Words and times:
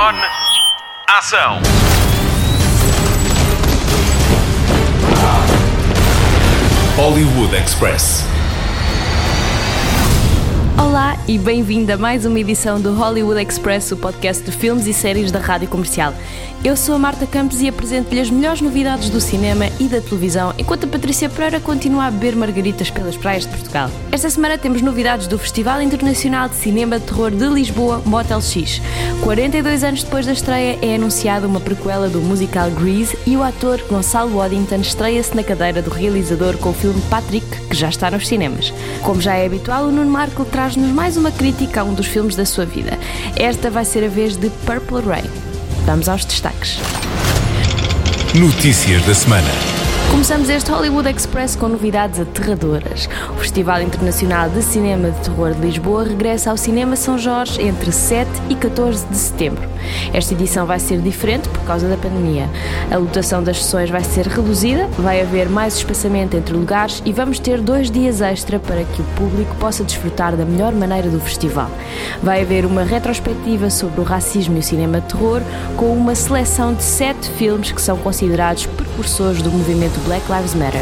On. 0.00 0.14
Ação. 1.08 1.58
Hollywood 6.96 7.56
Express. 7.56 8.24
Olá 10.80 11.16
e 11.26 11.36
bem-vindo 11.36 11.92
a 11.92 11.96
mais 11.96 12.24
uma 12.24 12.38
edição 12.38 12.80
do 12.80 12.94
Hollywood 12.94 13.42
Express, 13.42 13.90
o 13.90 13.96
podcast 13.96 14.44
de 14.44 14.52
filmes 14.52 14.86
e 14.86 14.92
séries 14.92 15.32
da 15.32 15.40
Rádio 15.40 15.66
Comercial. 15.66 16.14
Eu 16.64 16.76
sou 16.76 16.96
a 16.96 16.98
Marta 16.98 17.24
Campos 17.24 17.62
e 17.62 17.68
apresento-lhe 17.68 18.20
as 18.20 18.30
melhores 18.30 18.60
novidades 18.60 19.08
do 19.10 19.20
cinema 19.20 19.66
e 19.78 19.84
da 19.84 20.00
televisão, 20.00 20.52
enquanto 20.58 20.84
a 20.84 20.88
Patrícia 20.88 21.28
Pereira 21.28 21.60
continua 21.60 22.06
a 22.06 22.10
beber 22.10 22.34
margaritas 22.34 22.90
pelas 22.90 23.16
praias 23.16 23.44
de 23.44 23.50
Portugal. 23.50 23.88
Esta 24.10 24.28
semana 24.28 24.58
temos 24.58 24.82
novidades 24.82 25.28
do 25.28 25.38
Festival 25.38 25.80
Internacional 25.80 26.48
de 26.48 26.56
Cinema 26.56 26.98
de 26.98 27.06
Terror 27.06 27.30
de 27.30 27.46
Lisboa, 27.46 28.02
Motel 28.04 28.40
X. 28.40 28.82
42 29.22 29.84
anos 29.84 30.02
depois 30.02 30.26
da 30.26 30.32
estreia 30.32 30.76
é 30.82 30.96
anunciada 30.96 31.46
uma 31.46 31.60
prequela 31.60 32.08
do 32.08 32.20
musical 32.20 32.72
Grease 32.72 33.16
e 33.24 33.36
o 33.36 33.42
ator 33.44 33.80
Gonçalo 33.88 34.36
Waddington 34.36 34.80
estreia-se 34.80 35.36
na 35.36 35.44
cadeira 35.44 35.80
do 35.80 35.90
realizador 35.90 36.58
com 36.58 36.70
o 36.70 36.74
filme 36.74 37.00
Patrick, 37.02 37.46
que 37.68 37.76
já 37.76 37.88
está 37.88 38.10
nos 38.10 38.26
cinemas. 38.26 38.74
Como 39.04 39.20
já 39.20 39.36
é 39.36 39.46
habitual, 39.46 39.84
o 39.84 39.92
Nuno 39.92 40.10
Marco 40.10 40.44
traz-nos 40.44 40.90
mais 40.90 41.16
uma 41.16 41.30
crítica 41.30 41.82
a 41.82 41.84
um 41.84 41.94
dos 41.94 42.08
filmes 42.08 42.34
da 42.34 42.44
sua 42.44 42.66
vida. 42.66 42.98
Esta 43.36 43.70
vai 43.70 43.84
ser 43.84 44.02
a 44.02 44.08
vez 44.08 44.36
de 44.36 44.50
Purple 44.66 45.02
Rain. 45.06 45.47
Vamos 45.88 46.06
aos 46.06 46.26
destaques. 46.26 46.78
Notícias 48.34 49.06
da 49.06 49.14
semana. 49.14 49.77
Começamos 50.18 50.50
este 50.50 50.72
Hollywood 50.72 51.08
Express 51.08 51.54
com 51.54 51.68
novidades 51.68 52.18
aterradoras. 52.18 53.08
O 53.30 53.38
Festival 53.38 53.80
Internacional 53.82 54.50
de 54.50 54.62
Cinema 54.62 55.12
de 55.12 55.20
Terror 55.20 55.54
de 55.54 55.60
Lisboa 55.60 56.02
regressa 56.02 56.50
ao 56.50 56.56
Cinema 56.56 56.96
São 56.96 57.16
Jorge 57.16 57.62
entre 57.62 57.92
7 57.92 58.28
e 58.50 58.56
14 58.56 59.06
de 59.06 59.16
setembro. 59.16 59.62
Esta 60.12 60.34
edição 60.34 60.66
vai 60.66 60.80
ser 60.80 61.00
diferente 61.00 61.48
por 61.48 61.60
causa 61.60 61.88
da 61.88 61.96
pandemia. 61.96 62.50
A 62.90 62.96
lotação 62.96 63.44
das 63.44 63.62
sessões 63.62 63.90
vai 63.90 64.02
ser 64.02 64.26
reduzida, 64.26 64.88
vai 64.98 65.20
haver 65.20 65.48
mais 65.48 65.76
espaçamento 65.76 66.36
entre 66.36 66.52
lugares 66.52 67.00
e 67.06 67.12
vamos 67.12 67.38
ter 67.38 67.60
dois 67.60 67.88
dias 67.88 68.20
extra 68.20 68.58
para 68.58 68.82
que 68.82 69.00
o 69.00 69.04
público 69.16 69.54
possa 69.56 69.84
desfrutar 69.84 70.34
da 70.34 70.44
melhor 70.44 70.72
maneira 70.72 71.08
do 71.08 71.20
festival. 71.20 71.70
Vai 72.20 72.42
haver 72.42 72.66
uma 72.66 72.82
retrospectiva 72.82 73.70
sobre 73.70 74.00
o 74.00 74.04
racismo 74.04 74.56
e 74.56 74.60
o 74.60 74.62
cinema 74.64 75.00
de 75.00 75.06
terror, 75.06 75.42
com 75.76 75.92
uma 75.92 76.16
seleção 76.16 76.74
de 76.74 76.82
sete 76.82 77.28
filmes 77.30 77.70
que 77.70 77.80
são 77.80 77.96
considerados 77.98 78.66
precursores 78.66 79.40
do 79.42 79.50
movimento 79.52 80.07
Black 80.08 80.24
Lives 80.32 80.54
Matter. 80.54 80.80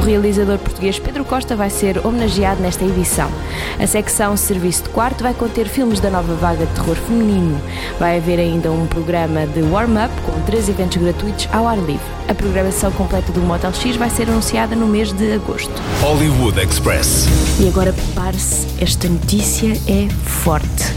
O 0.00 0.02
realizador 0.02 0.58
português 0.58 0.98
Pedro 0.98 1.24
Costa 1.24 1.54
vai 1.54 1.70
ser 1.70 2.04
homenageado 2.04 2.60
nesta 2.60 2.84
edição. 2.84 3.30
A 3.78 3.86
secção 3.86 4.36
Serviço 4.36 4.82
de 4.82 4.88
Quarto 4.88 5.22
vai 5.22 5.32
conter 5.32 5.68
filmes 5.68 6.00
da 6.00 6.10
nova 6.10 6.34
vaga 6.34 6.66
de 6.66 6.72
terror 6.74 6.96
feminino. 6.96 7.60
Vai 8.00 8.18
haver 8.18 8.40
ainda 8.40 8.72
um 8.72 8.84
programa 8.88 9.46
de 9.46 9.62
warm-up 9.62 10.12
com 10.22 10.40
três 10.42 10.68
eventos 10.68 11.00
gratuitos 11.00 11.48
ao 11.52 11.68
ar 11.68 11.78
livre. 11.78 12.04
A 12.26 12.34
programação 12.34 12.90
completa 12.90 13.30
do 13.30 13.40
Motel 13.40 13.72
X 13.72 13.94
vai 13.94 14.10
ser 14.10 14.28
anunciada 14.28 14.74
no 14.74 14.88
mês 14.88 15.12
de 15.12 15.34
agosto. 15.34 15.72
Hollywood 16.00 16.60
Express. 16.60 17.28
E 17.60 17.68
agora 17.68 17.92
prepare-se, 17.92 18.66
esta 18.82 19.08
notícia 19.08 19.72
é 19.86 20.08
forte. 20.24 20.92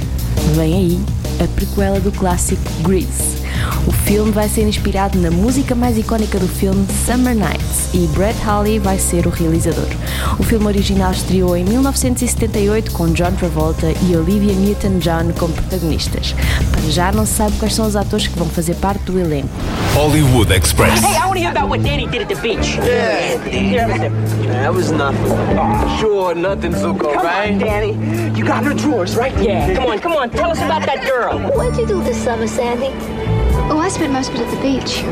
Vem 0.56 0.74
aí 0.74 1.00
a 1.44 1.48
prequela 1.50 2.00
do 2.00 2.12
clássico 2.12 2.64
Grease. 2.82 3.38
O 3.86 3.92
filme 3.92 4.32
vai 4.32 4.50
ser 4.50 4.68
inspirado 4.68 5.20
na 5.20 5.30
música 5.30 5.76
mais 5.76 5.96
icónica 5.96 6.40
do 6.40 6.48
filme 6.48 6.86
Summer 7.06 7.36
Nights 7.36 7.67
e 7.98 8.06
Brett 8.10 8.40
Halley 8.46 8.78
vai 8.78 9.00
ser 9.00 9.26
o 9.26 9.32
realizador. 9.32 9.88
O 10.38 10.44
filme 10.44 10.68
original 10.68 11.12
estreou 11.12 11.58
em 11.58 11.64
1978 11.64 12.92
com 12.92 13.08
John 13.08 13.32
Travolta 13.32 13.88
e 14.08 14.16
Olivia 14.16 14.54
Newton-John 14.54 15.34
como 15.40 15.52
protagonistas. 15.54 16.36
Para 16.72 16.92
já 16.92 17.12
não 17.12 17.26
se 17.26 17.34
sabe 17.34 17.58
quais 17.58 17.74
são 17.74 17.88
os 17.88 17.96
atores 17.96 18.28
que 18.28 18.38
vão 18.38 18.48
fazer 18.48 18.76
parte 18.76 19.02
do 19.06 19.20
elenco. 19.20 19.50
Hollywood 19.96 20.54
Express. 20.54 21.02
Hey, 21.04 21.16
I 21.18 21.26
want 21.26 21.34
to 21.34 21.40
hear 21.40 21.50
about 21.50 21.70
what 21.70 21.82
Danny 21.84 22.06
did 22.06 22.22
at 22.22 22.28
the 22.28 22.36
beach. 22.40 22.78
Yeah, 22.78 23.40
that 24.62 24.72
was 24.72 24.92
nothing. 24.92 25.18
Sure, 26.00 26.36
nothing, 26.36 26.74
Zuko, 26.74 27.14
Come 27.14 27.26
right? 27.26 27.54
on, 27.54 27.58
Danny. 27.58 27.94
You 28.38 28.46
got 28.46 28.64
her 28.64 28.76
drawers, 28.76 29.16
right? 29.18 29.36
Yeah. 29.42 29.74
Come 29.74 29.88
on, 29.88 30.00
come 30.00 30.12
on. 30.14 30.30
Tell 30.30 30.52
us 30.52 30.60
about 30.60 30.86
that 30.86 31.04
girl. 31.04 31.40
What'd 31.58 31.78
you 31.80 31.88
do 31.88 32.04
this 32.04 32.24
summer, 32.24 32.46
Sandy? 32.48 32.92
Oh, 33.72 33.80
I 33.80 33.90
spent 33.90 34.14
most 34.14 34.30
of 34.30 34.36
it 34.36 34.42
at 34.42 34.52
the 34.52 34.62
beach. 34.62 35.04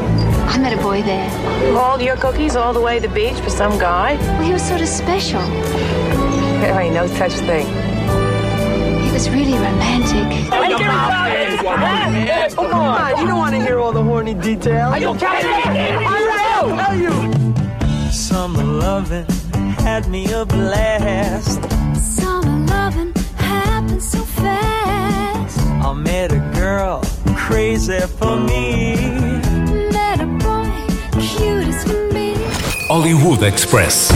I 0.48 0.58
met 0.58 0.74
a 0.74 0.82
boy 0.82 1.02
there. 1.02 1.30
Hauled 1.74 2.02
your 2.02 2.16
cookies 2.18 2.56
all 2.56 2.74
the 2.74 2.82
way 2.82 3.00
to 3.00 3.08
the 3.08 3.14
beach 3.14 3.40
for 3.42 3.50
some 3.50 3.78
guy? 3.78 4.16
Well, 4.16 4.44
he 4.44 4.54
was 4.54 4.62
sort 4.62 4.82
of 4.82 4.88
special. 4.88 5.42
There 6.62 6.80
ain't 6.80 6.94
no 6.94 7.08
such 7.08 7.34
thing. 7.34 7.68
He 9.04 9.12
was 9.12 9.30
really 9.30 9.54
romantic. 9.54 10.32
Hey, 10.52 10.68
give 10.70 10.80
it 10.80 11.64
back. 11.64 12.52
Come 12.52 12.74
on. 12.74 13.20
You 13.20 13.28
don't 13.28 13.38
want 13.38 13.56
to 13.56 13.62
hear 13.62 13.80
all 13.80 13.92
the 13.92 14.04
horny 14.04 14.34
details. 14.34 14.94
Are 14.94 15.00
you 15.00 15.14
kidding 15.16 15.74
me? 15.74 15.88
Tell 16.78 16.96
you. 16.96 18.12
Summer 18.12 18.64
loving 18.64 19.26
had 19.80 20.08
me 20.08 20.32
a 20.32 20.46
blast. 20.46 21.62
Summer 21.96 22.66
loving 22.68 23.14
happened 23.36 24.02
so 24.02 24.20
fast. 24.20 25.60
I 25.60 25.94
met 25.94 26.32
a 26.32 26.40
girl 26.56 27.02
crazy 27.36 28.00
for 28.00 28.38
me. 28.38 29.15
Hollywood 32.96 33.44
Express. 33.44 34.08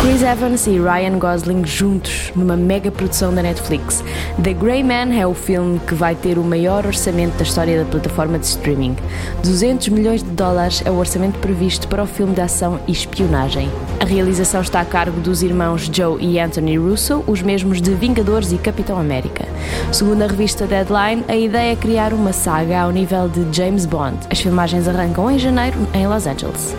Chris 0.00 0.22
Evans 0.22 0.64
e 0.68 0.78
Ryan 0.78 1.18
Gosling 1.18 1.66
juntos 1.66 2.30
numa 2.36 2.56
mega 2.56 2.88
produção 2.88 3.34
da 3.34 3.42
Netflix. 3.42 4.00
The 4.40 4.52
Grey 4.52 4.84
Man 4.84 5.12
é 5.12 5.26
o 5.26 5.34
filme 5.34 5.80
que 5.80 5.92
vai 5.92 6.14
ter 6.14 6.38
o 6.38 6.44
maior 6.44 6.86
orçamento 6.86 7.36
da 7.36 7.42
história 7.42 7.82
da 7.82 7.90
plataforma 7.90 8.38
de 8.38 8.46
streaming. 8.46 8.94
200 9.42 9.88
milhões 9.88 10.22
de 10.22 10.30
dólares 10.30 10.84
é 10.84 10.90
o 10.92 10.94
orçamento 10.94 11.40
previsto 11.40 11.88
para 11.88 12.04
o 12.04 12.06
filme 12.06 12.32
de 12.32 12.42
ação 12.42 12.78
e 12.86 12.92
espionagem. 12.92 13.68
A 13.98 14.04
realização 14.04 14.60
está 14.60 14.82
a 14.82 14.84
cargo 14.84 15.20
dos 15.20 15.42
irmãos 15.42 15.90
Joe 15.92 16.24
e 16.24 16.38
Anthony 16.38 16.78
Russo, 16.78 17.24
os 17.26 17.42
mesmos 17.42 17.82
de 17.82 17.92
Vingadores 17.92 18.52
e 18.52 18.56
Capitão 18.56 19.00
América. 19.00 19.48
Segundo 19.90 20.22
a 20.22 20.28
revista 20.28 20.64
Deadline, 20.64 21.24
a 21.26 21.34
ideia 21.34 21.72
é 21.72 21.76
criar 21.76 22.12
uma 22.12 22.32
saga 22.32 22.82
ao 22.82 22.92
nível 22.92 23.28
de 23.28 23.44
James 23.50 23.84
Bond. 23.84 24.16
As 24.30 24.38
filmagens 24.38 24.86
arrancam 24.86 25.28
em 25.28 25.40
janeiro 25.40 25.76
em 25.92 26.06
Los 26.06 26.24
Angeles. 26.24 26.76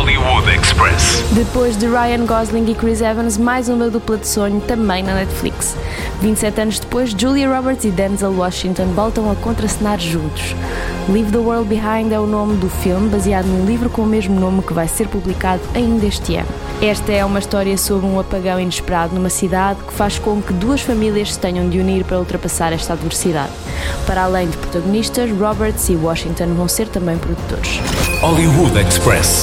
Hollywood 0.00 0.48
Express. 0.48 1.22
Depois 1.32 1.76
de 1.76 1.86
Ryan 1.86 2.24
Gosling 2.24 2.70
e 2.70 2.74
Chris 2.74 3.02
Evans, 3.02 3.36
mais 3.36 3.68
uma 3.68 3.90
dupla 3.90 4.16
de 4.16 4.26
sonho 4.26 4.58
também 4.62 5.02
na 5.02 5.12
Netflix. 5.12 5.76
27 6.22 6.58
anos 6.58 6.78
depois, 6.78 7.10
Julia 7.10 7.54
Roberts 7.54 7.84
e 7.84 7.90
Denzel 7.90 8.32
Washington 8.32 8.86
voltam 8.94 9.30
a 9.30 9.34
contracenar 9.34 10.00
juntos. 10.00 10.54
Leave 11.06 11.30
the 11.30 11.36
World 11.36 11.68
Behind 11.68 12.10
é 12.12 12.18
o 12.18 12.26
nome 12.26 12.56
do 12.56 12.70
filme, 12.70 13.10
baseado 13.10 13.44
num 13.44 13.66
livro 13.66 13.90
com 13.90 14.00
o 14.00 14.06
mesmo 14.06 14.40
nome 14.40 14.62
que 14.62 14.72
vai 14.72 14.88
ser 14.88 15.06
publicado 15.06 15.60
ainda 15.74 16.06
este 16.06 16.36
ano. 16.36 16.48
Esta 16.80 17.12
é 17.12 17.22
uma 17.22 17.38
história 17.38 17.76
sobre 17.76 18.06
um 18.06 18.18
apagão 18.18 18.58
inesperado 18.58 19.14
numa 19.14 19.28
cidade 19.28 19.80
que 19.86 19.92
faz 19.92 20.18
com 20.18 20.40
que 20.40 20.54
duas 20.54 20.80
famílias 20.80 21.34
se 21.34 21.38
tenham 21.38 21.68
de 21.68 21.78
unir 21.78 22.04
para 22.04 22.18
ultrapassar 22.18 22.72
esta 22.72 22.94
adversidade. 22.94 23.52
Para 24.06 24.22
além 24.22 24.48
de 24.48 24.56
protagonistas, 24.56 25.30
Roberts 25.30 25.90
e 25.90 25.96
Washington 25.96 26.54
vão 26.54 26.68
ser 26.68 26.88
também 26.88 27.18
produtores. 27.18 27.80
Hollywood 28.22 28.78
Express. 28.78 29.42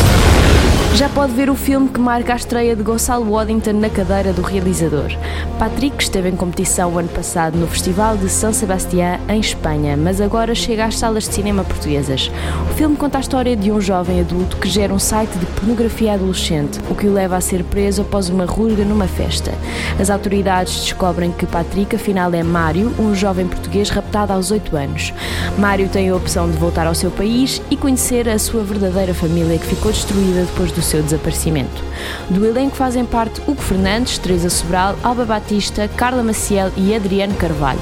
Já 0.96 1.08
pode 1.10 1.34
ver 1.34 1.48
o 1.50 1.56
filme 1.56 1.90
que 1.90 2.00
marca 2.00 2.34
a 2.34 2.36
estreia 2.36 2.76
de 2.76 2.82
Gonçalo 2.82 3.32
Waddington 3.32 3.74
na 3.74 3.90
cadeira 3.90 4.34
do 4.34 4.42
realizador. 4.42 5.12
Patrick 5.60 6.02
esteve 6.02 6.30
em 6.30 6.36
competição 6.36 6.92
o 6.92 6.98
ano 6.98 7.10
passado 7.10 7.56
no 7.58 7.68
Festival 7.68 8.18
de 8.18 8.28
São 8.30 8.52
Sebastián, 8.52 9.20
em 9.30 9.40
Espanha, 9.40 9.96
mas 9.96 10.20
agora 10.20 10.56
chega 10.56 10.86
às 10.86 10.98
salas 10.98 11.28
de 11.28 11.36
cinema 11.36 11.64
portuguesas. 11.64 12.32
O 12.72 12.74
filme 12.74 12.96
conta 12.96 13.20
a 13.20 13.22
história 13.22 13.56
de 13.56 13.72
um 13.72 13.80
jovem 13.80 14.22
adulto 14.22 14.58
que 14.58 14.68
gera 14.68 14.92
um 14.92 14.98
site 14.98 15.38
de 15.38 15.46
pornografia 15.46 16.14
adolescente, 16.14 16.80
o 16.90 16.96
que 16.96 17.08
o 17.08 17.14
leva 17.14 17.38
a 17.38 17.42
ser 17.42 17.64
preso 17.64 18.02
após 18.02 18.30
uma 18.30 18.46
rusga 18.46 18.84
numa 18.84 19.08
festa. 19.08 19.54
As 20.00 20.10
autoridades 20.10 20.82
descobrem 20.82 21.32
que 21.32 21.46
Patrick 21.46 21.96
afinal 21.96 22.34
é 22.34 22.42
Mário, 22.42 22.92
um 22.98 23.14
jovem 23.14 23.48
português 23.48 23.90
raptado 23.90 24.34
aos 24.34 24.50
8 24.50 24.76
anos. 24.76 25.14
Mário 25.60 25.90
tem 25.90 26.10
a 26.10 26.16
opção 26.16 26.50
de 26.50 26.58
voltar 26.58 26.88
ao 26.88 26.96
seu 26.96 27.12
país 27.12 27.62
e 27.70 27.78
conhecer 27.78 28.28
a 28.28 28.40
sua 28.40 28.64
verdadeira 28.64 29.14
família 29.14 29.60
que 29.60 29.66
ficou 29.66 29.92
destruída 29.92 30.42
depois 30.42 30.72
do 30.72 30.87
seu 30.88 31.04
desaparecimento. 31.04 31.84
Do 32.30 32.46
elenco 32.46 32.76
fazem 32.76 33.06
parte 33.06 33.42
Hugo 33.42 33.62
Fernandes, 33.62 34.18
Teresa 34.18 34.50
Sobral, 34.50 34.96
Alba 35.04 35.26
Batista, 35.26 35.88
Carla 35.88 36.24
Maciel 36.24 36.72
e 36.76 36.96
Adriano 36.96 37.36
Carvalho. 37.36 37.80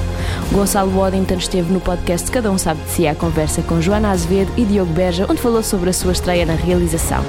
Gonçalo 0.52 0.96
Waddington 0.96 1.36
esteve 1.36 1.72
no 1.72 1.80
podcast 1.80 2.30
Cada 2.30 2.50
Um 2.50 2.58
Sabe 2.58 2.82
de 2.82 2.90
Si 2.90 3.06
à 3.06 3.14
conversa 3.14 3.62
com 3.62 3.80
Joana 3.80 4.10
Azevedo 4.10 4.52
e 4.56 4.64
Diogo 4.64 4.92
Beja, 4.92 5.26
onde 5.28 5.40
falou 5.40 5.62
sobre 5.62 5.90
a 5.90 5.92
sua 5.92 6.12
estreia 6.12 6.44
na 6.44 6.54
realização. 6.54 7.24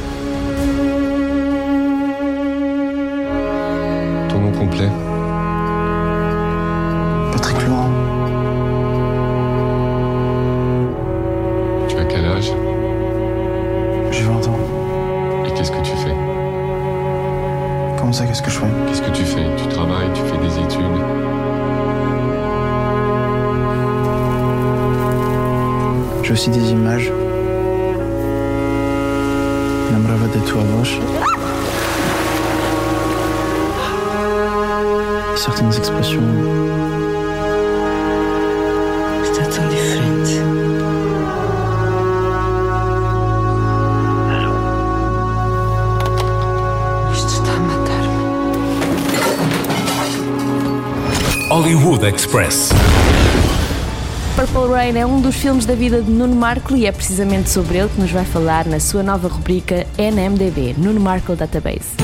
Lembrava 30.07 30.29
da 30.29 30.39
tua 30.45 30.63
voz. 30.63 30.89
E 35.35 35.37
certaines 35.37 35.77
expressions. 35.77 36.23
Está 39.21 39.43
tão 39.53 39.67
diferente. 39.67 40.39
Isto 47.11 47.27
está 47.27 47.51
a 47.51 47.59
matar-me. 47.59 48.17
Hollywood 51.49 52.05
Express. 52.05 52.69
Purple 54.37 54.71
Rain 54.71 54.95
é 54.95 55.03
um 55.03 55.19
dos 55.19 55.35
filmes 55.35 55.65
da 55.65 55.73
vida 55.73 55.99
de 55.99 56.11
Nuno 56.11 56.35
Markle 56.35 56.77
e 56.77 56.85
é 56.85 56.91
precisamente 56.91 57.49
sobre 57.49 57.79
ele 57.79 57.89
que 57.89 57.99
nos 57.99 58.11
vai 58.11 58.23
falar 58.23 58.67
na 58.67 58.79
sua 58.79 59.01
nova 59.01 59.27
rubrica 59.27 59.87
NMDB, 59.97 60.75
Nuno 60.77 60.99
Markle 60.99 61.35
Database. 61.35 61.95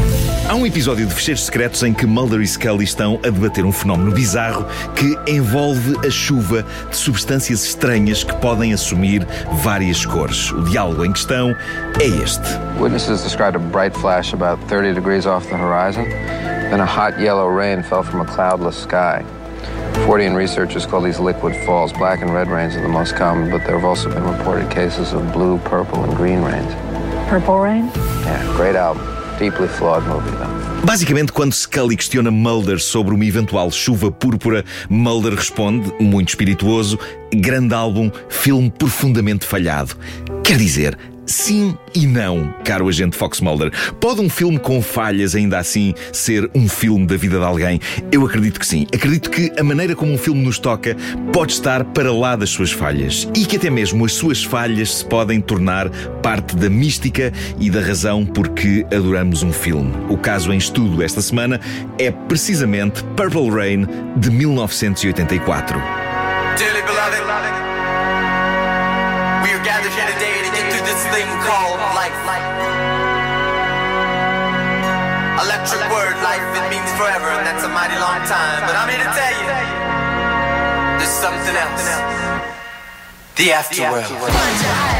Há 0.49 0.55
um 0.55 0.65
episódio 0.65 1.05
de 1.05 1.13
Fecheiros 1.13 1.45
Secretos 1.45 1.83
em 1.83 1.93
que 1.93 2.07
Mulder 2.07 2.41
e 2.41 2.47
Scully 2.47 2.85
estão 2.85 3.19
a 3.23 3.29
debater 3.29 3.63
um 3.63 3.71
fenómeno 3.71 4.11
bizarro 4.11 4.65
que 4.95 5.15
envolve 5.31 5.95
a 6.03 6.09
chuva 6.09 6.65
de 6.89 6.97
substâncias 6.97 7.65
estranhas 7.65 8.23
que 8.23 8.33
podem 8.37 8.73
assumir 8.73 9.27
várias 9.61 10.03
cores. 10.03 10.51
O 10.53 10.63
diálogo 10.63 11.05
em 11.05 11.11
questão 11.11 11.55
é 12.01 12.05
este. 12.23 12.47
Witnesses 12.79 13.21
described 13.21 13.57
a 13.57 13.59
bright 13.59 13.95
flash 13.95 14.33
about 14.33 14.59
30 14.65 14.95
degrees 14.95 15.27
off 15.27 15.47
the 15.49 15.55
horizon. 15.55 16.05
Then 16.71 16.81
a 16.81 16.85
hot 16.85 17.21
yellow 17.21 17.47
rain 17.47 17.83
fell 17.83 18.01
from 18.01 18.21
a 18.21 18.25
cloudless 18.25 18.81
sky. 18.81 19.23
Fortean 20.05 20.35
researchers 20.35 20.85
call 20.85 21.01
these 21.01 21.19
liquid 21.19 21.55
falls. 21.65 21.93
Black 21.93 22.21
and 22.21 22.33
red 22.33 22.49
rains 22.49 22.75
are 22.75 22.81
the 22.81 22.89
most 22.89 23.15
common, 23.15 23.49
but 23.49 23.63
there 23.65 23.77
have 23.77 23.85
also 23.85 24.09
been 24.09 24.23
reported 24.23 24.69
cases 24.69 25.13
of 25.13 25.31
blue, 25.31 25.57
purple, 25.59 26.03
and 26.03 26.15
green 26.15 26.41
rains. 26.41 26.73
Purple 27.29 27.59
Rain? 27.59 27.85
Yeah, 28.25 28.43
great 28.55 28.75
album. 28.75 29.03
Deeply 29.39 29.67
flawed 29.67 30.03
movie, 30.05 30.31
though. 30.37 30.85
Basicamente, 30.85 31.31
quando 31.31 31.53
Scully 31.53 31.95
questiona 31.95 32.29
Mulder 32.29 32.79
sobre 32.79 33.15
uma 33.15 33.25
eventual 33.25 33.71
chuva 33.71 34.11
púrpura, 34.11 34.65
Mulder 34.89 35.33
responde, 35.33 35.93
muito 35.99 36.29
espirituoso: 36.29 36.99
grande 37.33 37.73
álbum, 37.73 38.11
filme 38.29 38.69
profundamente 38.69 39.45
falhado. 39.45 39.95
Quer 40.43 40.57
dizer, 40.57 40.97
sim 41.25 41.77
e 41.95 42.05
não, 42.05 42.53
caro 42.63 42.87
agente 42.87 43.17
Fox 43.17 43.39
Mulder. 43.39 43.71
Pode 43.99 44.21
um 44.21 44.29
filme 44.29 44.59
com 44.59 44.81
falhas 44.81 45.35
ainda 45.35 45.57
assim 45.57 45.93
ser 46.11 46.49
um 46.53 46.67
filme 46.67 47.05
da 47.05 47.15
vida 47.15 47.37
de 47.37 47.45
alguém? 47.45 47.79
Eu 48.11 48.25
acredito 48.25 48.59
que 48.59 48.67
sim. 48.67 48.85
Acredito 48.93 49.29
que 49.29 49.51
a 49.57 49.63
maneira 49.63 49.95
como 49.95 50.13
um 50.13 50.17
filme 50.17 50.41
nos 50.41 50.59
toca 50.59 50.95
pode 51.31 51.53
estar 51.53 51.83
para 51.85 52.11
lá 52.11 52.35
das 52.35 52.49
suas 52.49 52.71
falhas 52.71 53.27
e 53.35 53.45
que 53.45 53.57
até 53.57 53.69
mesmo 53.69 54.05
as 54.05 54.13
suas 54.13 54.43
falhas 54.43 54.97
se 54.97 55.05
podem 55.05 55.39
tornar 55.39 55.89
parte 56.21 56.55
da 56.55 56.69
mística 56.69 57.31
e 57.59 57.69
da 57.69 57.81
razão 57.81 58.25
por 58.25 58.49
que 58.49 58.85
adoramos 58.85 59.43
um 59.43 59.51
filme. 59.51 59.93
O 60.09 60.17
caso 60.17 60.51
em 60.51 60.57
estudo 60.57 61.03
esta 61.03 61.21
semana 61.21 61.59
é 61.97 62.11
precisamente 62.11 63.03
Purple 63.15 63.49
Rain 63.49 63.87
de 64.17 64.29
1984. 64.29 65.79
Dearly 66.57 66.81
beloved, 66.83 67.22
thing 71.13 71.29
called 71.45 71.77
life. 71.93 72.17
Electric 75.45 75.85
word, 75.93 76.17
life, 76.25 76.41
it 76.57 76.65
means 76.73 76.89
forever, 76.97 77.29
and 77.29 77.45
that's 77.45 77.63
a 77.63 77.69
mighty 77.69 77.97
long 78.01 78.25
time. 78.25 78.65
But 78.65 78.73
I'm 78.73 78.89
here 78.89 78.97
to 78.97 79.11
tell 79.13 79.33
you, 79.37 79.47
there's 80.97 81.13
something 81.13 81.55
else. 81.55 82.42
The 83.35 83.51
afterworld. 83.51 84.05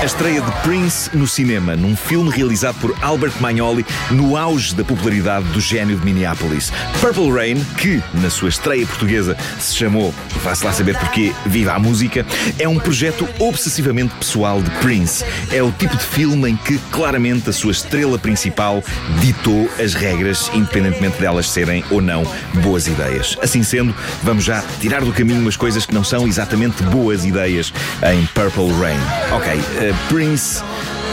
A 0.02 0.06
estreia 0.06 0.42
de 0.42 0.52
Prince 0.64 1.16
no 1.16 1.28
cinema, 1.28 1.76
num 1.76 1.96
filme 1.96 2.32
realizado 2.32 2.76
por 2.82 2.96
Albert 3.00 3.34
Magnoli 3.40 3.86
no 4.10 4.36
auge 4.36 4.74
da 4.74 4.84
popularidade 4.84 5.46
do 5.50 5.62
gênio 5.62 5.96
de 6.00 6.04
Minneapolis. 6.04 6.72
Purple 7.00 7.32
Rain, 7.32 7.64
que 7.78 8.02
na 8.16 8.32
sua 8.32 8.50
estreia 8.50 8.88
portuguesa 8.88 9.38
se 9.60 9.76
chamou, 9.76 10.12
vá-se 10.44 10.66
lá 10.66 10.74
saber 10.74 10.98
porquê, 10.98 11.32
Viva 11.46 11.74
a 11.74 11.80
Música, 11.80 12.26
é 12.58 12.68
um 12.68 12.80
projeto 12.80 13.30
obsessivamente 13.38 14.16
pessoal 14.16 14.64
de 14.64 14.70
Prince. 14.82 15.24
É 15.52 15.62
o 15.62 15.72
tipo 15.72 15.96
de 15.96 16.04
filme 16.04 16.50
em 16.50 16.56
que 16.56 16.80
claramente 16.92 17.52
a 17.52 17.54
sua 17.54 17.72
estrela 17.72 18.18
principal 18.18 18.84
ditou 19.22 19.70
as 19.80 19.94
regras, 19.94 20.50
independentemente 20.56 21.22
delas 21.22 21.48
serem 21.48 21.84
ou 21.92 22.02
não 22.02 22.24
boas 22.64 22.88
ideias. 22.88 23.38
Assim 23.44 23.62
sendo, 23.62 23.96
vamos 24.24 24.44
já 24.44 24.64
tirar 24.82 25.02
do 25.02 25.14
caminho 25.14 25.40
umas 25.40 25.56
coisas 25.56 25.86
que 25.86 25.94
não 25.94 26.04
são 26.04 26.28
exatamente 26.28 26.82
boas 26.84 27.26
ideias 27.26 27.72
em 28.12 28.23
Purple 28.34 28.70
Rain. 28.80 29.00
Ok, 29.32 29.48
uh, 29.48 29.94
Prince 30.10 30.64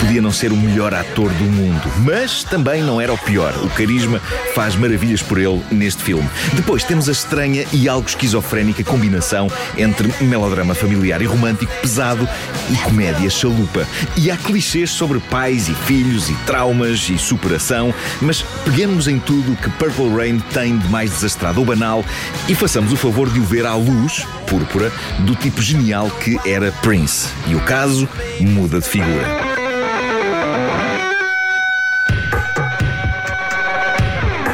podia 0.01 0.23
não 0.23 0.33
ser 0.33 0.51
o 0.51 0.57
melhor 0.57 0.95
ator 0.95 1.31
do 1.31 1.45
mundo, 1.45 1.83
mas 1.99 2.43
também 2.43 2.83
não 2.83 3.01
era 3.01 3.13
o 3.13 3.19
pior. 3.19 3.55
O 3.63 3.69
carisma 3.69 4.19
faz 4.55 4.75
maravilhas 4.75 5.23
por 5.23 5.39
ele 5.39 5.63
neste 5.71 6.03
filme. 6.03 6.29
Depois 6.55 6.83
temos 6.83 7.09
a 7.09 7.13
estranha 7.13 7.67
e 7.73 7.89
algo 7.89 8.09
esquizofrénica 8.09 8.83
combinação 8.83 9.49
entre 9.77 10.13
melodrama 10.25 10.75
familiar 10.75 11.21
e 11.21 11.27
romântico 11.27 11.73
pesado 11.83 12.27
e 12.71 12.77
comédia 12.79 13.29
chalupa. 13.29 13.87
E 14.17 14.31
há 14.31 14.37
clichês 14.37 14.91
sobre 14.91 15.21
pais 15.21 15.69
e 15.69 15.75
filhos 15.75 16.31
e 16.31 16.35
traumas 16.47 17.09
e 17.11 17.19
superação, 17.19 17.95
mas 18.23 18.43
peguemos 18.65 19.07
em 19.07 19.19
tudo 19.19 19.57
que 19.57 19.69
Purple 19.71 20.15
Rain 20.17 20.39
tem 20.53 20.79
de 20.79 20.89
mais 20.89 21.11
desastrado 21.11 21.61
ou 21.61 21.67
banal 21.67 22.05
e 22.49 22.55
façamos 22.55 22.93
o 22.93 22.97
favor 22.97 23.29
de 23.29 23.39
o 23.39 23.45
ver 23.45 23.67
à 23.67 23.75
luz 23.75 24.27
púrpura 24.47 24.91
do 25.21 25.35
tipo 25.35 25.61
genial 25.61 26.11
que 26.11 26.39
era 26.49 26.73
Prince. 26.83 27.29
E 27.47 27.55
o 27.55 27.61
caso 27.61 28.09
muda 28.41 28.81
de 28.81 28.89
figura. 28.89 29.50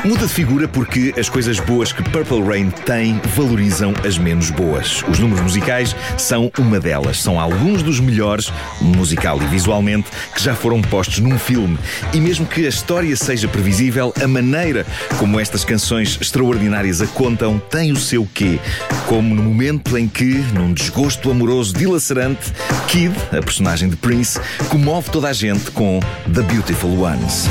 Muda 0.06 0.24
de 0.24 0.32
figura 0.32 0.68
porque 0.68 1.12
as 1.18 1.28
coisas 1.28 1.58
boas 1.58 1.92
que 1.92 2.00
Purple 2.00 2.40
Rain 2.40 2.70
tem 2.70 3.20
valorizam 3.34 3.92
as 4.06 4.16
menos 4.16 4.50
boas. 4.50 5.02
Os 5.08 5.18
números 5.18 5.42
musicais 5.42 5.96
são 6.16 6.48
uma 6.56 6.78
delas. 6.78 7.20
São 7.20 7.40
alguns 7.40 7.82
dos 7.82 7.98
melhores, 7.98 8.52
musical 8.80 9.42
e 9.42 9.46
visualmente, 9.46 10.08
que 10.32 10.40
já 10.40 10.54
foram 10.54 10.80
postos 10.80 11.18
num 11.18 11.36
filme. 11.36 11.76
E 12.14 12.20
mesmo 12.20 12.46
que 12.46 12.66
a 12.66 12.68
história 12.68 13.16
seja 13.16 13.48
previsível, 13.48 14.14
a 14.22 14.28
maneira 14.28 14.86
como 15.18 15.40
estas 15.40 15.64
canções 15.64 16.16
extraordinárias 16.20 17.02
a 17.02 17.06
contam 17.08 17.58
tem 17.58 17.90
o 17.90 17.96
seu 17.96 18.28
quê. 18.32 18.60
Como 19.08 19.34
no 19.34 19.42
momento 19.42 19.98
em 19.98 20.06
que, 20.06 20.36
num 20.54 20.72
desgosto 20.72 21.32
amoroso 21.32 21.75
dilacerante, 21.75 22.52
Kid, 22.86 23.12
a 23.36 23.42
personagem 23.42 23.88
de 23.88 23.96
Prince, 23.96 24.38
comove 24.68 25.10
toda 25.10 25.26
a 25.26 25.32
gente 25.32 25.72
com 25.72 25.98
The 26.32 26.42
Beautiful 26.42 27.00
Ones. 27.00 27.48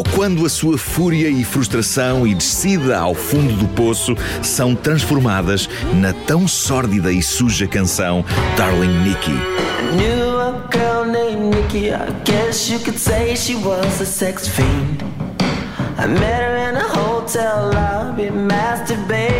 Ou 0.00 0.04
quando 0.14 0.46
a 0.46 0.48
sua 0.48 0.78
fúria 0.78 1.28
e 1.28 1.44
frustração 1.44 2.26
e 2.26 2.34
descida 2.34 2.98
ao 2.98 3.14
fundo 3.14 3.52
do 3.52 3.68
poço 3.68 4.16
são 4.42 4.74
transformadas 4.74 5.68
na 5.92 6.14
tão 6.14 6.48
sórdida 6.48 7.12
e 7.12 7.22
suja 7.22 7.66
canção 7.68 8.24
Darling 8.56 8.96
Nikki. 9.04 9.38
Knew 9.92 10.40
a 10.40 10.66
girl 10.72 11.04
named 11.04 11.54
Nikki, 11.54 11.90
I 11.90 12.10
guess 12.24 12.70
you 12.70 12.78
could 12.78 12.98
say 12.98 13.36
she 13.36 13.56
was 13.56 14.00
a 14.00 14.06
sex 14.06 14.48
fiend. 14.48 15.04
I 15.98 16.06
met 16.06 16.44
her 16.44 16.70
in 16.70 16.76
a 16.76 16.88
hotel 16.88 17.70
lobby, 17.70 18.30
masturbating 18.30 19.39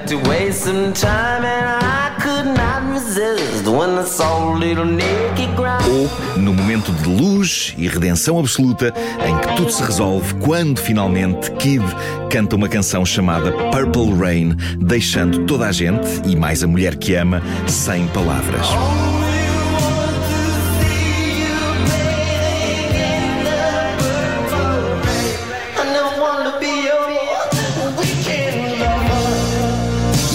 like 0.00 0.06
to 0.06 0.16
waste 0.28 0.64
some 0.64 0.92
time? 0.92 1.44
And 1.44 1.84
I 1.84 2.16
could 2.20 2.46
not 2.46 2.90
resist 2.92 3.66
when 3.66 3.98
I 3.98 4.04
saw 4.04 4.54
little 4.54 4.84
Nikki 4.84 5.46
grind. 5.56 5.84
Ou 5.88 6.40
no 6.40 6.54
momento 6.54 6.92
de 6.92 7.08
luz 7.08 7.74
e 7.76 7.88
redenção 7.88 8.38
absoluta 8.38 8.92
em 9.26 9.38
que 9.38 9.56
tudo 9.56 9.70
se 9.70 9.82
resolve 9.82 10.34
quando 10.34 10.78
finalmente 10.78 11.50
Kid 11.52 11.84
canta 12.30 12.56
uma 12.56 12.68
canção 12.68 13.04
chamada 13.04 13.52
Purple 13.70 14.14
Rain, 14.14 14.56
deixando 14.78 15.44
toda 15.46 15.66
a 15.66 15.72
gente, 15.72 16.22
e 16.26 16.36
mais 16.36 16.62
a 16.62 16.66
mulher 16.66 16.96
que 16.96 17.14
ama, 17.14 17.42
sem 17.66 18.06
palavras. 18.08 18.66
I 18.66 19.09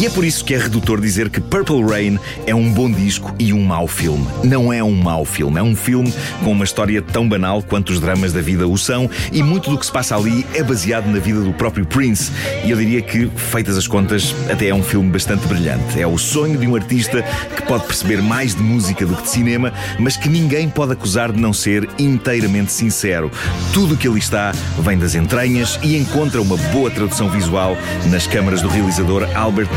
É 0.06 0.10
por 0.12 0.24
isso 0.24 0.46
que 0.46 0.54
é 0.54 0.60
redutor 0.60 1.02
dizer 1.02 1.32
que 1.32 1.42
Purple 1.42 1.84
Rain 1.84 2.20
é 2.46 2.54
um 2.54 2.72
bom 2.72 2.92
disco 2.92 3.34
e 3.40 3.52
um 3.52 3.64
mau 3.64 3.88
filme. 3.88 4.24
Não 4.44 4.72
é 4.72 4.84
um 4.84 4.94
mau 4.94 5.26
filme, 5.26 5.58
é 5.58 5.64
um 5.64 5.76
filme 5.76 6.14
com 6.44 6.52
uma 6.52 6.64
história 6.64 7.02
tão 7.02 7.28
banal 7.28 7.64
quanto 7.64 7.90
os 7.90 8.00
dramas 8.00 8.32
da 8.32 8.40
vida 8.40 8.68
o 8.68 8.78
são, 8.78 9.10
e 9.32 9.42
muito 9.42 9.68
do 9.68 9.80
que 9.80 9.86
se 9.88 9.92
passa 9.92 10.16
ali 10.16 10.46
é 10.54 10.62
baseado 10.62 11.08
na 11.08 11.18
vida 11.18 11.42
do 11.42 11.52
próprio 11.54 11.88
Prince. 11.88 12.32
E 12.64 12.70
eu 12.70 12.78
diria 12.78 13.02
que, 13.02 13.26
feitas 13.36 13.76
as 13.76 13.88
contas, 13.88 14.36
até 14.48 14.68
é 14.68 14.76
um 14.76 14.84
filme 14.84 15.10
bastante 15.10 15.48
brilhante. 15.48 16.00
É 16.00 16.06
o 16.06 16.20
sonho 16.20 16.60
de 16.60 16.68
um 16.68 16.76
artista 16.76 17.24
que 17.56 17.64
pode 17.64 17.86
perceber 17.86 18.22
mais 18.22 18.54
de 18.54 18.62
música 18.62 19.08
do 19.08 19.16
que 19.16 19.24
de 19.24 19.30
cinema, 19.30 19.74
mas 19.98 20.16
que 20.16 20.30
ninguém 20.30 20.70
pode 20.70 20.94
acusar 20.94 21.32
de 21.32 21.42
não 21.42 21.52
ser 21.52 21.90
inteiramente 21.98 22.72
sincero. 22.72 23.32
Tudo 23.74 23.96
o 23.96 23.98
que 23.98 24.08
ali 24.08 24.20
está 24.20 24.52
vem 24.82 25.00
das 25.00 25.16
entranhas 25.16 25.80
e 25.82 25.98
encontra 25.98 26.40
uma 26.40 26.58
boa 26.72 26.92
tradução 26.92 27.28
visual 27.28 27.76
nas 28.12 28.28
câmaras 28.28 28.62
do 28.62 28.68
realizador 28.68 29.28
Albert 29.34 29.70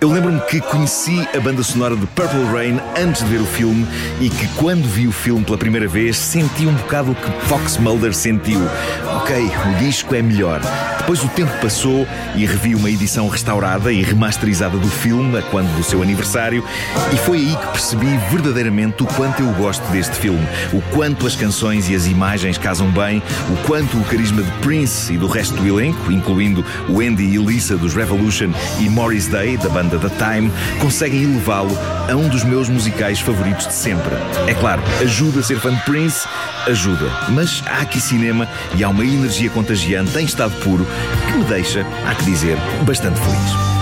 Eu 0.00 0.10
lembro-me 0.10 0.40
que 0.42 0.60
conheci 0.60 1.26
a 1.36 1.40
banda 1.40 1.62
sonora 1.62 1.96
de 1.96 2.06
Purple 2.06 2.44
Rain 2.52 2.78
antes 2.96 3.22
de 3.22 3.30
ver 3.30 3.40
o 3.40 3.46
filme 3.46 3.86
e 4.20 4.30
que 4.30 4.46
quando 4.56 4.86
vi 4.88 5.06
o 5.06 5.12
filme 5.12 5.44
pela 5.44 5.58
primeira 5.58 5.86
vez 5.86 6.16
senti 6.16 6.66
um 6.66 6.74
bocado 6.74 7.12
o 7.12 7.14
que 7.14 7.30
Fox 7.46 7.76
Mulder 7.78 8.14
sentiu. 8.14 8.60
Ok, 9.16 9.36
o 9.36 9.78
disco 9.78 10.14
é 10.14 10.22
melhor. 10.22 10.60
Depois 10.98 11.24
o 11.24 11.28
tempo 11.28 11.50
passou 11.60 12.06
e 12.34 12.44
revi 12.44 12.74
uma 12.74 12.90
edição 12.90 13.28
restaurada 13.28 13.90
e 13.90 14.02
remasterizada 14.02 14.76
do 14.76 14.88
filme, 14.88 15.38
a 15.38 15.42
quando 15.42 15.74
do 15.74 15.82
seu 15.82 16.02
aniversário, 16.02 16.62
e 17.12 17.16
foi 17.16 17.38
aí 17.38 17.56
que 17.56 17.66
percebi 17.68 18.18
verdadeiramente 18.30 19.02
o 19.02 19.06
quanto 19.06 19.42
eu 19.42 19.50
gosto 19.54 19.82
deste 19.90 20.14
filme, 20.16 20.46
o 20.70 20.82
quanto 20.94 21.26
as 21.26 21.34
canções 21.34 21.88
e 21.88 21.94
as 21.94 22.06
imagens 22.06 22.58
casam 22.58 22.90
bem, 22.90 23.22
o 23.50 23.66
quanto 23.66 23.96
o 23.96 24.04
carisma 24.04 24.42
de 24.42 24.50
Prince 24.58 25.14
e 25.14 25.16
do 25.16 25.26
resto 25.26 25.54
do 25.54 25.66
elenco, 25.66 26.12
incluindo 26.12 26.62
o 26.88 27.00
Andy 27.00 27.24
e 27.24 27.38
Lisa 27.38 27.76
dos 27.78 27.94
Revolution 27.94 28.52
e 28.78 28.90
Morris 28.90 29.17
Day, 29.26 29.56
da 29.56 29.68
banda 29.68 29.98
The 29.98 30.08
Time, 30.08 30.50
conseguem 30.80 31.24
elevá-lo 31.24 31.76
a 32.08 32.14
um 32.14 32.28
dos 32.28 32.44
meus 32.44 32.68
musicais 32.68 33.20
favoritos 33.20 33.66
de 33.66 33.72
sempre. 33.72 34.14
É 34.46 34.54
claro, 34.54 34.82
ajuda 35.00 35.40
a 35.40 35.42
ser 35.42 35.58
fã 35.58 35.74
de 35.74 35.80
Prince, 35.82 36.26
ajuda, 36.66 37.10
mas 37.30 37.62
há 37.66 37.80
aqui 37.80 38.00
cinema 38.00 38.48
e 38.74 38.84
há 38.84 38.88
uma 38.88 39.04
energia 39.04 39.50
contagiante 39.50 40.16
em 40.18 40.24
estado 40.24 40.52
puro 40.62 40.86
que 41.26 41.38
me 41.38 41.44
deixa, 41.44 41.86
há 42.06 42.14
que 42.14 42.24
dizer, 42.24 42.56
bastante 42.84 43.18
feliz. 43.20 43.77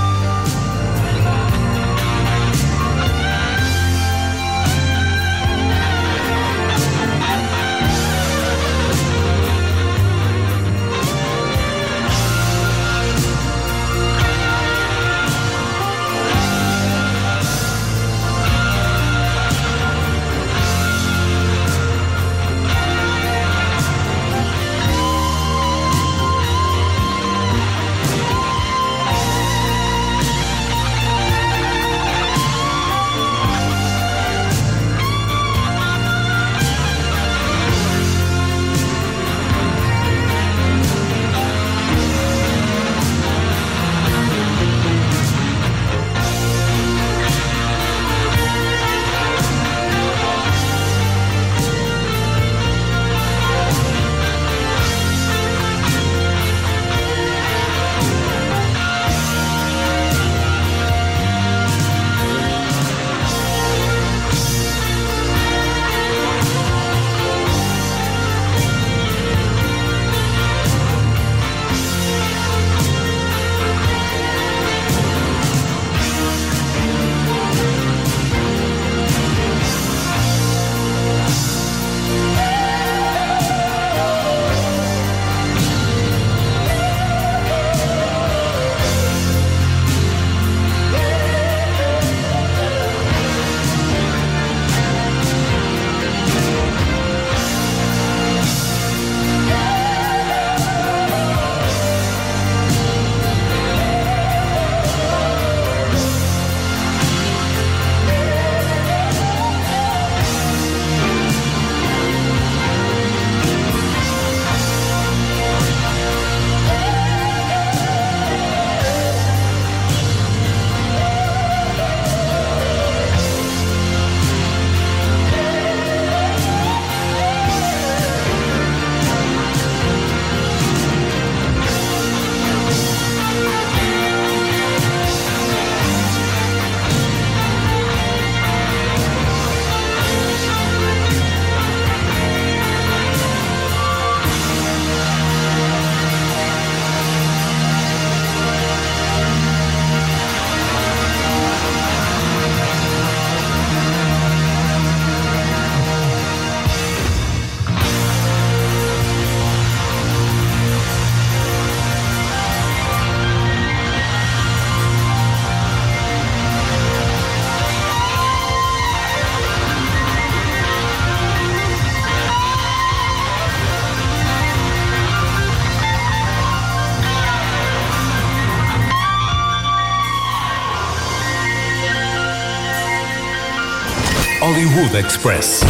Hollywood 184.76 185.06
Express. 185.06 185.62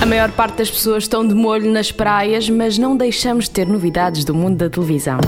A 0.00 0.06
maior 0.06 0.30
parte 0.30 0.58
das 0.58 0.70
pessoas 0.70 1.02
estão 1.02 1.26
de 1.26 1.34
molho 1.34 1.72
nas 1.72 1.90
praias, 1.90 2.48
mas 2.48 2.78
não 2.78 2.96
deixamos 2.96 3.46
de 3.46 3.50
ter 3.50 3.66
novidades 3.66 4.24
do 4.24 4.32
mundo 4.32 4.58
da 4.58 4.70
televisão. 4.70 5.18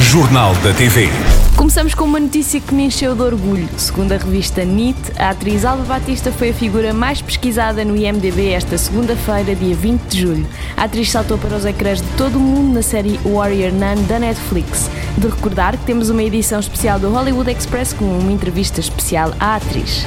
Jornal 0.00 0.54
da 0.56 0.72
TV. 0.72 1.10
Começamos 1.54 1.94
com 1.94 2.04
uma 2.04 2.18
notícia 2.18 2.58
que 2.58 2.74
me 2.74 2.84
encheu 2.84 3.14
de 3.14 3.20
orgulho. 3.20 3.68
Segundo 3.76 4.12
a 4.12 4.16
revista 4.16 4.64
NIT, 4.64 4.98
a 5.18 5.28
atriz 5.28 5.66
Alba 5.66 5.84
Batista 5.84 6.32
foi 6.32 6.50
a 6.50 6.54
figura 6.54 6.94
mais 6.94 7.20
pesquisada 7.20 7.84
no 7.84 7.94
IMDb 7.94 8.52
esta 8.52 8.78
segunda-feira, 8.78 9.54
dia 9.54 9.74
20 9.74 10.00
de 10.04 10.18
julho. 10.18 10.46
A 10.74 10.84
atriz 10.84 11.10
saltou 11.10 11.36
para 11.36 11.54
os 11.54 11.66
ecrãs 11.66 12.00
de 12.00 12.08
todo 12.16 12.36
o 12.36 12.40
mundo 12.40 12.72
na 12.72 12.82
série 12.82 13.20
Warrior 13.26 13.72
Nun 13.72 14.02
da 14.04 14.18
Netflix. 14.18 14.90
De 15.18 15.28
recordar 15.28 15.76
que 15.76 15.84
temos 15.84 16.08
uma 16.08 16.22
edição 16.22 16.60
especial 16.60 16.98
do 16.98 17.10
Hollywood 17.10 17.50
Express 17.50 17.92
com 17.92 18.06
uma 18.06 18.32
entrevista 18.32 18.80
especial 18.80 19.34
à 19.38 19.56
atriz. 19.56 20.06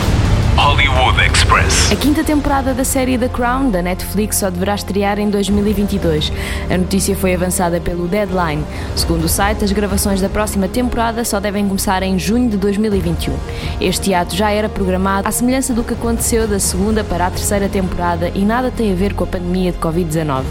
Hollywood 0.56 1.20
Express. 1.22 1.92
A 1.92 1.96
quinta 1.96 2.24
temporada 2.24 2.74
da 2.74 2.84
série 2.84 3.18
The 3.18 3.30
Crown 3.30 3.70
da 3.70 3.82
Netflix 3.82 4.38
só 4.38 4.50
deverá 4.50 4.76
estrear 4.76 5.20
em 5.20 5.30
2022. 5.30 6.32
A 6.70 6.78
notícia 6.78 7.16
foi 7.16 7.34
avançada 7.34 7.80
pelo 7.80 8.08
Deadline. 8.08 8.64
Segundo 8.96 9.26
o 9.26 9.30
site, 9.30 9.64
as 9.64 9.72
gravações 9.72 10.22
da 10.22 10.30
próxima 10.30 10.68
temporada 10.68 11.24
só 11.24 11.40
devem 11.40 11.68
começar 11.68 12.04
em 12.04 12.18
junho 12.20 12.50
de 12.50 12.58
2021. 12.58 13.34
Este 13.80 14.14
ato 14.14 14.36
já 14.36 14.52
era 14.52 14.70
programado 14.70 15.28
à 15.28 15.32
semelhança 15.32 15.74
do 15.74 15.84
que 15.84 15.94
aconteceu 15.94 16.48
da 16.48 16.60
segunda 16.60 17.04
para 17.04 17.28
a 17.28 17.32
terceira 17.32 17.70
temporada 17.70 18.32
e 18.34 18.44
nada 18.46 18.72
tem 18.72 18.92
a 18.92 18.96
ver 18.96 19.14
com 19.14 19.24
a 19.24 19.28
pandemia 19.28 19.72
de 19.72 19.78
Covid-19. 19.80 20.44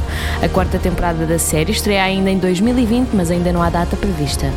A 0.43 0.49
quarta 0.49 0.78
temporada 0.78 1.26
da 1.26 1.38
série 1.38 1.73
estreia 1.73 2.02
ainda 2.02 2.31
em 2.31 2.38
2020, 2.38 3.11
mas 3.14 3.31
ainda 3.31 3.52
não 3.52 3.62
há 3.62 3.71
data 3.71 3.97
prevista. 3.97 4.50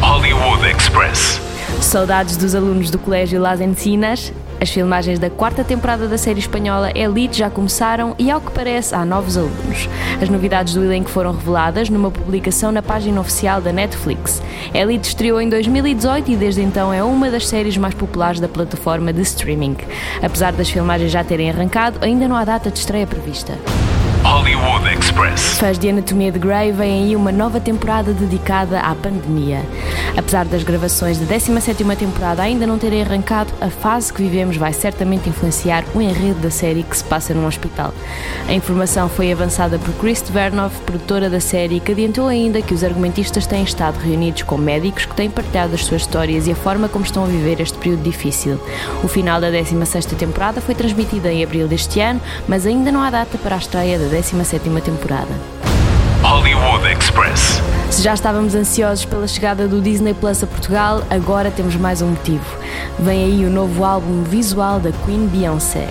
Hollywood 0.00 0.66
Express. 0.68 1.40
Saudades 1.80 2.36
dos 2.36 2.54
alunos 2.54 2.90
do 2.90 2.98
Colégio 2.98 3.40
Las 3.40 3.60
Encinas? 3.60 4.32
As 4.62 4.70
filmagens 4.70 5.18
da 5.18 5.28
quarta 5.28 5.64
temporada 5.64 6.06
da 6.06 6.16
série 6.16 6.38
espanhola 6.38 6.96
Elite 6.96 7.36
já 7.36 7.50
começaram 7.50 8.14
e, 8.16 8.30
ao 8.30 8.40
que 8.40 8.52
parece, 8.52 8.94
há 8.94 9.04
novos 9.04 9.36
alunos. 9.36 9.88
As 10.22 10.28
novidades 10.28 10.74
do 10.74 10.84
elenco 10.84 11.10
foram 11.10 11.32
reveladas 11.32 11.90
numa 11.90 12.12
publicação 12.12 12.70
na 12.70 12.80
página 12.80 13.20
oficial 13.20 13.60
da 13.60 13.72
Netflix. 13.72 14.40
Elite 14.72 15.08
estreou 15.08 15.40
em 15.40 15.48
2018 15.48 16.30
e 16.30 16.36
desde 16.36 16.62
então 16.62 16.94
é 16.94 17.02
uma 17.02 17.28
das 17.28 17.48
séries 17.48 17.76
mais 17.76 17.92
populares 17.92 18.38
da 18.38 18.46
plataforma 18.46 19.12
de 19.12 19.22
streaming. 19.22 19.78
Apesar 20.22 20.52
das 20.52 20.70
filmagens 20.70 21.10
já 21.10 21.24
terem 21.24 21.50
arrancado, 21.50 21.98
ainda 22.00 22.28
não 22.28 22.36
há 22.36 22.44
data 22.44 22.70
de 22.70 22.78
estreia 22.78 23.04
prevista. 23.04 23.58
Hollywood 24.32 24.88
Express. 24.98 25.58
Fãs 25.58 25.78
de 25.78 25.90
Anatomia 25.90 26.32
de 26.32 26.38
Grey 26.38 26.72
vem 26.72 27.04
aí 27.04 27.14
uma 27.14 27.30
nova 27.30 27.60
temporada 27.60 28.14
dedicada 28.14 28.80
à 28.80 28.94
pandemia. 28.94 29.60
Apesar 30.16 30.46
das 30.46 30.62
gravações 30.62 31.18
da 31.18 31.26
17ª 31.26 31.94
temporada 31.96 32.42
ainda 32.42 32.66
não 32.66 32.78
terem 32.78 33.02
arrancado, 33.02 33.52
a 33.60 33.68
fase 33.68 34.10
que 34.10 34.22
vivemos 34.22 34.56
vai 34.56 34.72
certamente 34.72 35.28
influenciar 35.28 35.84
o 35.94 36.00
enredo 36.00 36.40
da 36.40 36.50
série 36.50 36.82
que 36.82 36.96
se 36.96 37.04
passa 37.04 37.34
num 37.34 37.46
hospital. 37.46 37.92
A 38.48 38.54
informação 38.54 39.06
foi 39.06 39.30
avançada 39.30 39.78
por 39.78 39.92
Chris 39.96 40.22
Vernoff, 40.22 40.80
produtora 40.80 41.28
da 41.28 41.38
série, 41.40 41.78
que 41.78 41.92
adiantou 41.92 42.26
ainda 42.26 42.62
que 42.62 42.72
os 42.72 42.82
argumentistas 42.82 43.46
têm 43.46 43.62
estado 43.62 43.98
reunidos 43.98 44.44
com 44.44 44.56
médicos 44.56 45.04
que 45.04 45.14
têm 45.14 45.28
partilhado 45.28 45.74
as 45.74 45.84
suas 45.84 46.02
histórias 46.02 46.46
e 46.46 46.52
a 46.52 46.56
forma 46.56 46.88
como 46.88 47.04
estão 47.04 47.24
a 47.24 47.26
viver 47.26 47.60
este 47.60 47.76
período 47.76 48.02
difícil. 48.02 48.58
O 49.04 49.08
final 49.08 49.42
da 49.42 49.50
16ª 49.50 50.16
temporada 50.16 50.62
foi 50.62 50.74
transmitido 50.74 51.28
em 51.28 51.44
abril 51.44 51.68
deste 51.68 52.00
ano, 52.00 52.20
mas 52.48 52.64
ainda 52.64 52.90
não 52.90 53.02
há 53.02 53.10
data 53.10 53.36
para 53.36 53.56
a 53.56 53.58
estreia 53.58 53.98
da 53.98 54.21
17ª 54.22 54.80
temporada. 54.80 55.28
Hollywood 56.22 56.86
Express. 56.86 57.60
Se 57.90 58.00
já 58.00 58.14
estávamos 58.14 58.54
ansiosos 58.54 59.04
pela 59.04 59.26
chegada 59.26 59.66
do 59.66 59.80
Disney 59.80 60.14
Plus 60.14 60.42
a 60.42 60.46
Portugal, 60.46 61.02
agora 61.10 61.50
temos 61.50 61.74
mais 61.76 62.00
um 62.00 62.10
motivo. 62.10 62.44
Vem 62.98 63.24
aí 63.24 63.44
o 63.44 63.50
novo 63.50 63.84
álbum 63.84 64.22
visual 64.22 64.78
da 64.78 64.92
Queen 65.04 65.26
Beyoncé. 65.26 65.88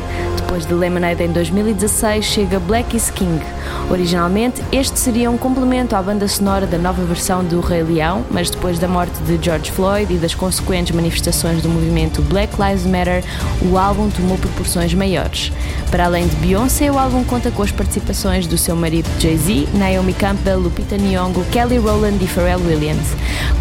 Depois 0.52 0.66
de 0.66 0.74
Lemonade 0.74 1.24
em 1.24 1.32
2016, 1.32 2.26
chega 2.26 2.60
Black 2.60 2.98
is 2.98 3.10
King. 3.10 3.42
Originalmente, 3.90 4.62
este 4.70 5.00
seria 5.00 5.32
um 5.32 5.38
complemento 5.38 5.96
à 5.96 6.02
banda 6.02 6.28
sonora 6.28 6.68
da 6.68 6.78
nova 6.78 7.02
versão 7.06 7.42
do 7.42 7.62
Rei 7.62 7.82
Leão, 7.84 8.26
mas 8.30 8.50
depois 8.50 8.78
da 8.78 8.86
morte 8.86 9.18
de 9.22 9.42
George 9.42 9.72
Floyd 9.72 10.14
e 10.14 10.18
das 10.18 10.36
consequentes 10.36 10.94
manifestações 10.94 11.62
do 11.62 11.70
movimento 11.70 12.22
Black 12.24 12.54
Lives 12.62 12.86
Matter, 12.86 13.24
o 13.62 13.78
álbum 13.78 14.10
tomou 14.10 14.38
proporções 14.38 14.94
maiores. 14.94 15.54
Para 15.90 16.06
além 16.06 16.28
de 16.28 16.36
Beyoncé, 16.36 16.92
o 16.92 17.00
álbum 17.00 17.24
conta 17.24 17.50
com 17.50 17.64
as 17.64 17.72
participações 17.72 18.46
do 18.46 18.58
seu 18.58 18.76
marido 18.76 19.10
Jay-Z, 19.20 19.70
Naomi 19.74 20.14
Campbell, 20.14 20.60
Lupita 20.60 20.98
Nyong'o, 20.98 21.46
Kelly 21.46 21.78
Rowland 21.78 22.22
e 22.22 22.28
Pharrell 22.28 22.60
Williams. 22.60 23.08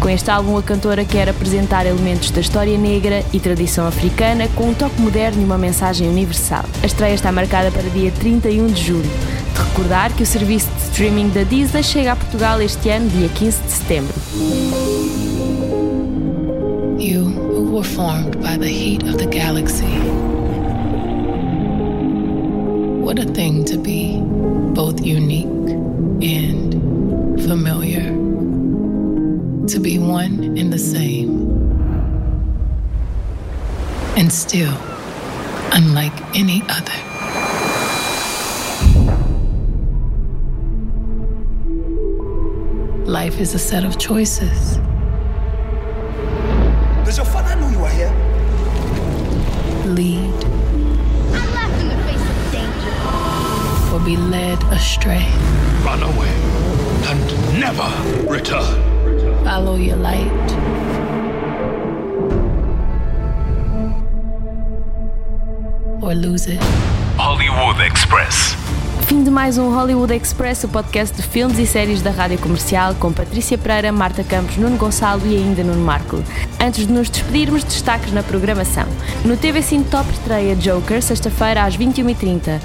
Com 0.01 0.09
este 0.09 0.29
álbum, 0.29 0.57
a 0.57 0.63
cantora 0.63 1.05
quer 1.05 1.29
apresentar 1.29 1.85
elementos 1.85 2.31
da 2.31 2.41
história 2.41 2.77
negra 2.77 3.23
e 3.31 3.39
tradição 3.39 3.87
africana 3.87 4.47
com 4.55 4.69
um 4.69 4.73
toque 4.73 4.99
moderno 4.99 5.41
e 5.41 5.45
uma 5.45 5.57
mensagem 5.57 6.09
universal. 6.09 6.65
A 6.81 6.85
estreia 6.87 7.13
está 7.13 7.31
marcada 7.31 7.69
para 7.69 7.87
dia 7.91 8.11
31 8.11 8.67
de 8.67 8.81
julho. 8.81 9.03
De 9.03 9.61
recordar 9.61 10.11
que 10.13 10.23
o 10.23 10.25
serviço 10.25 10.67
de 10.71 10.83
streaming 10.85 11.29
da 11.29 11.43
Disney 11.43 11.83
chega 11.83 12.13
a 12.13 12.15
Portugal 12.15 12.59
este 12.59 12.89
ano, 12.89 13.07
dia 13.09 13.29
15 13.29 13.61
de 13.61 13.71
setembro. 13.71 14.13
You 16.97 17.21
who 17.21 17.71
were 17.71 17.87
formed 17.87 18.37
by 18.37 18.57
the 18.57 18.67
heat 18.67 19.03
of 19.03 19.17
the 19.17 19.27
galaxy. 19.27 19.85
What 22.99 23.19
a 23.19 23.25
thing 23.25 23.63
to 23.65 23.77
be, 23.77 24.19
both 24.73 24.99
unique 25.01 25.47
and 26.23 26.73
familiar. 27.45 28.11
To 29.67 29.79
be 29.79 29.99
one 29.99 30.57
and 30.57 30.71
the 30.71 30.79
same. 30.79 31.47
And 34.17 34.31
still 34.31 34.90
unlike 35.71 36.13
any 36.35 36.61
other. 36.69 36.97
Life 43.05 43.39
is 43.39 43.53
a 43.53 43.59
set 43.59 43.83
of 43.83 43.97
choices. 43.97 44.77
Does 47.05 47.17
your 47.17 47.25
father 47.25 47.55
know 47.59 47.69
you 47.69 47.83
are 47.83 47.89
here? 47.89 48.13
Lead 49.85 50.33
I 51.33 51.45
laughed 51.55 51.81
in 51.81 51.87
the 51.89 51.97
face 52.05 52.25
of 52.33 52.51
danger. 52.51 53.93
or 53.93 53.99
be 54.05 54.15
led 54.17 54.63
astray. 54.71 55.25
Run 55.83 56.01
away 56.03 56.33
and 57.09 57.59
never 57.59 57.89
return. 58.29 59.43
Follow 59.43 59.75
your 59.75 59.97
light. 59.97 60.80
Or 66.11 66.15
lose 66.17 66.45
it. 66.45 66.59
Hollywood 67.17 67.81
Express. 67.81 68.57
Fim 69.07 69.23
de 69.23 69.31
mais 69.31 69.57
um 69.57 69.73
Hollywood 69.73 70.13
Express, 70.13 70.65
o 70.65 70.67
podcast 70.67 71.15
de 71.15 71.23
filmes 71.23 71.57
e 71.57 71.65
séries 71.65 72.01
da 72.01 72.11
Rádio 72.11 72.37
Comercial, 72.37 72.93
com 72.95 73.13
Patrícia 73.13 73.57
Pereira, 73.57 73.93
Marta 73.93 74.21
Campos, 74.21 74.57
Nuno 74.57 74.75
Gonçalo 74.75 75.21
e 75.25 75.37
ainda 75.37 75.63
Nuno 75.63 75.79
Marco. 75.85 76.21
Antes 76.63 76.85
de 76.85 76.93
nos 76.93 77.09
despedirmos, 77.09 77.63
destaques 77.63 78.13
na 78.13 78.21
programação. 78.21 78.85
No 79.25 79.35
TV 79.35 79.63
Cine 79.63 79.83
Top 79.83 80.07
estreia 80.11 80.55
Joker, 80.55 81.01
sexta-feira 81.01 81.63
às 81.63 81.75
21h30. 81.75 82.61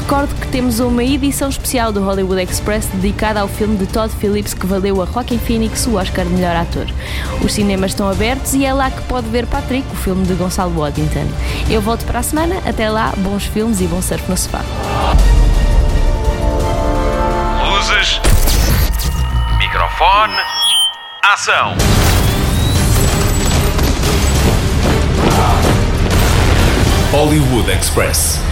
Recordo 0.00 0.34
que 0.34 0.48
temos 0.48 0.80
uma 0.80 1.02
edição 1.02 1.48
especial 1.48 1.90
do 1.90 2.04
Hollywood 2.04 2.42
Express 2.42 2.86
dedicada 2.92 3.40
ao 3.40 3.48
filme 3.48 3.78
de 3.78 3.86
Todd 3.86 4.14
Phillips 4.16 4.52
que 4.52 4.66
valeu 4.66 5.00
a 5.02 5.06
Joaquin 5.06 5.38
Phoenix 5.38 5.86
o 5.86 5.94
Oscar 5.94 6.26
de 6.26 6.32
melhor 6.34 6.56
ator. 6.56 6.86
Os 7.42 7.54
cinemas 7.54 7.92
estão 7.92 8.06
abertos 8.06 8.52
e 8.52 8.66
é 8.66 8.72
lá 8.74 8.90
que 8.90 9.00
pode 9.04 9.28
ver 9.30 9.46
Patrick, 9.46 9.88
o 9.90 9.96
filme 9.96 10.26
de 10.26 10.34
Gonçalo 10.34 10.78
Waddington. 10.78 11.26
Eu 11.70 11.80
volto 11.80 12.04
para 12.04 12.18
a 12.18 12.22
semana, 12.22 12.56
até 12.66 12.90
lá, 12.90 13.14
bons 13.16 13.44
filmes 13.46 13.80
e 13.80 13.86
bom 13.86 14.02
surf 14.02 14.30
no 14.30 14.36
sofá. 14.36 14.60
Luzes. 17.64 18.20
Microfone. 19.58 20.36
Ação. 21.22 21.74
Hollywood 27.10 27.70
Express. 27.70 28.47